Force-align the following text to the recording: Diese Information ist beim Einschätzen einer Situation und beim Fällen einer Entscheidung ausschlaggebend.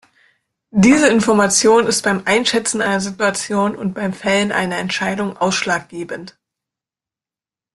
Diese 0.73 1.09
Information 1.09 1.85
ist 1.85 2.01
beim 2.01 2.23
Einschätzen 2.25 2.81
einer 2.81 3.01
Situation 3.01 3.75
und 3.75 3.93
beim 3.93 4.13
Fällen 4.13 4.51
einer 4.51 4.77
Entscheidung 4.79 5.37
ausschlaggebend. 5.37 6.35